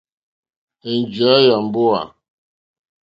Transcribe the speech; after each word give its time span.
Ènjìyá 0.91 1.33
yà 1.45 1.55
mbówà. 1.65 2.01